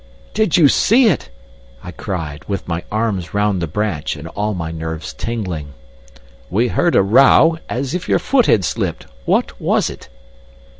[0.33, 1.29] "Did you see it?"
[1.83, 5.75] I cried, with my arms round the branch and all my nerves tingling.
[6.49, 9.05] "We heard a row, as if your foot had slipped.
[9.25, 10.09] What was it?"